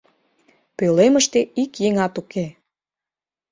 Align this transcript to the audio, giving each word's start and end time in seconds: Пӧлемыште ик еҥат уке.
Пӧлемыште 0.77 1.39
ик 1.61 1.71
еҥат 1.87 2.13
уке. 2.21 2.45